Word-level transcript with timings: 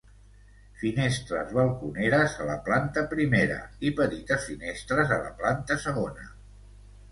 Finestres 0.83 1.51
balconeres 1.57 2.33
a 2.39 2.47
la 2.47 2.55
planta 2.71 3.05
primera 3.13 3.59
i 3.91 3.93
petites 4.01 4.49
finestres 4.53 5.15
a 5.19 5.23
la 5.29 5.33
planta 5.45 5.81
segona. 5.87 6.29